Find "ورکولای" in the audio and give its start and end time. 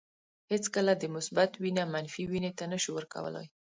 2.93-3.47